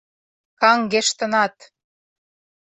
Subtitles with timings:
[0.61, 1.55] —Каҥгештынат.